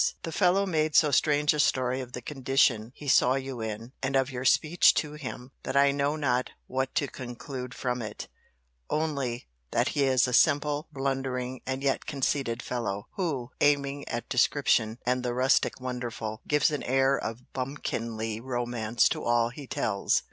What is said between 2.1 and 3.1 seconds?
the condition he